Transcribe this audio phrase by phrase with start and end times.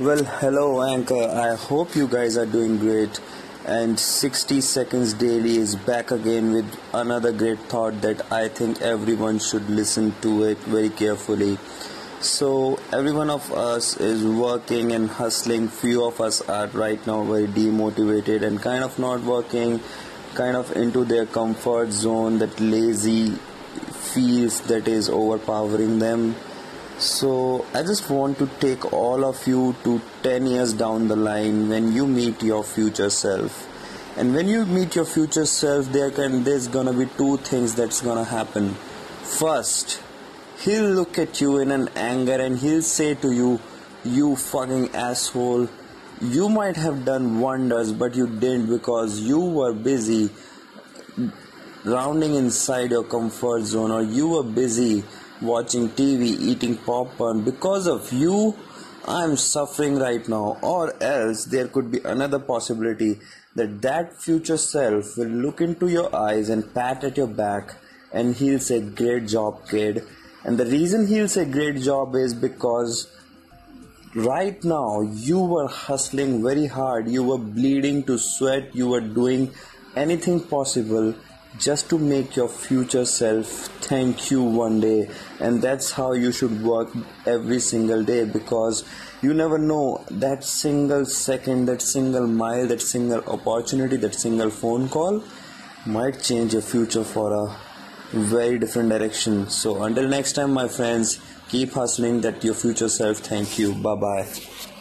[0.00, 1.28] Well, hello, Anchor.
[1.28, 3.20] I hope you guys are doing great.
[3.66, 9.38] And 60 Seconds Daily is back again with another great thought that I think everyone
[9.38, 11.58] should listen to it very carefully.
[12.20, 15.68] So, every one of us is working and hustling.
[15.68, 19.78] Few of us are right now very demotivated and kind of not working,
[20.34, 23.32] kind of into their comfort zone, that lazy
[24.14, 26.34] feels that is overpowering them
[26.98, 31.68] so, I just want to take all of you to 10 years down the line
[31.68, 33.68] when you meet your future self.
[34.16, 38.02] And when you meet your future self, there can there's gonna be two things that's
[38.02, 38.74] gonna happen.
[39.22, 40.00] First,
[40.58, 43.58] he'll look at you in an anger and he'll say to you,
[44.04, 45.68] You fucking asshole,
[46.20, 50.30] you might have done wonders, but you didn't because you were busy
[51.84, 55.02] rounding inside your comfort zone or you were busy
[55.42, 57.42] watching TV, eating popcorn.
[57.42, 58.56] Because of you,
[59.06, 60.58] I'm suffering right now.
[60.62, 63.18] Or else there could be another possibility
[63.54, 67.74] that that future self will look into your eyes and pat at your back
[68.12, 70.04] and he'll say, Great job, kid.
[70.44, 73.06] And the reason he'll say great job is because
[74.14, 79.52] right now you were hustling very hard, you were bleeding to sweat, you were doing
[79.94, 81.14] anything possible
[81.58, 83.46] just to make your future self
[83.90, 85.10] thank you one day.
[85.40, 86.88] And that's how you should work
[87.26, 88.84] every single day because
[89.20, 94.88] you never know that single second that single mile that single opportunity that single phone
[94.88, 95.22] call
[95.86, 97.56] might change your future for a
[98.12, 99.48] very different direction.
[99.50, 103.74] So until next time my friends keep hustling that your future self thank you.
[103.74, 104.71] Bye bye